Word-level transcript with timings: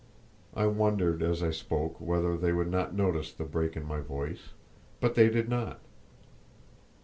I 0.55 0.65
wondered, 0.65 1.21
as 1.21 1.43
I 1.43 1.51
spoke, 1.51 2.01
whether 2.01 2.35
they 2.35 2.51
would 2.51 2.71
not 2.71 2.95
notice 2.95 3.31
the 3.31 3.43
break 3.43 3.77
in 3.77 3.85
my 3.85 3.99
voice, 3.99 4.49
but 4.99 5.13
they 5.13 5.29
did 5.29 5.47
not. 5.47 5.79